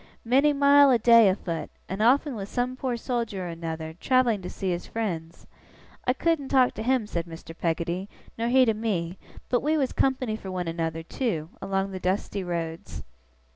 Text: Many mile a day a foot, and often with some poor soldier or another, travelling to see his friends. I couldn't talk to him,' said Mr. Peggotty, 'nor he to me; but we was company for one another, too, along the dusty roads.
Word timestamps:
Many 0.25 0.51
mile 0.51 0.89
a 0.89 0.97
day 0.97 1.29
a 1.29 1.35
foot, 1.35 1.69
and 1.87 2.01
often 2.01 2.33
with 2.35 2.49
some 2.49 2.75
poor 2.75 2.97
soldier 2.97 3.43
or 3.45 3.49
another, 3.49 3.93
travelling 3.99 4.41
to 4.41 4.49
see 4.49 4.71
his 4.71 4.87
friends. 4.87 5.45
I 6.07 6.13
couldn't 6.13 6.47
talk 6.49 6.73
to 6.73 6.81
him,' 6.81 7.05
said 7.05 7.27
Mr. 7.27 7.55
Peggotty, 7.55 8.09
'nor 8.35 8.47
he 8.47 8.65
to 8.65 8.73
me; 8.73 9.19
but 9.47 9.61
we 9.61 9.77
was 9.77 9.93
company 9.93 10.35
for 10.35 10.49
one 10.49 10.67
another, 10.67 11.03
too, 11.03 11.49
along 11.61 11.91
the 11.91 11.99
dusty 11.99 12.43
roads. 12.43 13.03